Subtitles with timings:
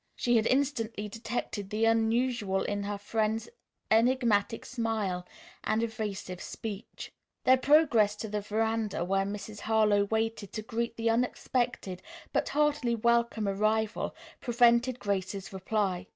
[0.15, 3.47] She had instantly detected the unusual in her friend's
[3.91, 5.27] enigmatic smile
[5.63, 7.11] and evasive speech.
[7.43, 9.59] Their progress to the veranda, where Mrs.
[9.59, 12.01] Harlowe waited to greet the unexpected
[12.33, 16.07] but heartily welcome arrival, prevented Grace's reply.